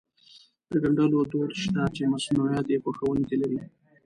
[0.69, 3.61] د ګنډلو دود شته چې مصنوعات يې خوښوونکي لري.